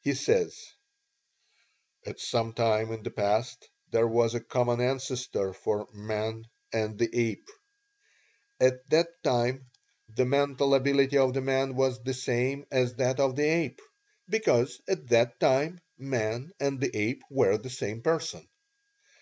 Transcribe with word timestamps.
He 0.00 0.14
says: 0.14 0.58
"At 2.06 2.18
some 2.18 2.54
time 2.54 2.90
in 2.92 3.02
the 3.02 3.10
past 3.10 3.68
there 3.90 4.06
was 4.08 4.34
a 4.34 4.40
common 4.40 4.80
ancestor 4.80 5.52
for 5.52 5.86
man 5.92 6.46
and 6.72 6.98
the 6.98 7.10
ape. 7.14 7.46
At 8.58 8.88
that 8.88 9.08
time 9.22 9.66
the 10.08 10.24
mental 10.24 10.74
ability 10.74 11.18
of 11.18 11.34
the 11.34 11.42
man 11.42 11.74
was 11.76 12.02
the 12.02 12.14
same 12.14 12.64
as 12.70 12.94
that 12.94 13.20
of 13.20 13.36
the 13.36 13.44
ape, 13.46 13.80
because 14.26 14.80
at 14.88 15.08
that 15.08 15.38
time 15.40 15.80
man 15.98 16.52
and 16.58 16.80
the 16.80 16.96
ape 16.96 17.20
were 17.30 17.58
the 17.58 17.68
same 17.68 18.00
person. 18.00 18.48